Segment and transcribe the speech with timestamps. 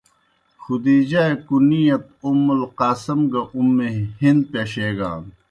[0.61, 3.69] خدیجہؓ اےْ کُنیت ”اُمُّ القاسم“ گہ “اُمّ
[4.21, 5.21] ہند“ پشیگان۔